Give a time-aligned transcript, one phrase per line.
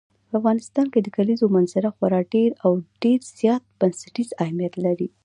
[0.29, 2.71] په افغانستان کې د کلیزو منظره خورا ډېر او
[3.03, 5.07] ډېر زیات بنسټیز اهمیت لري.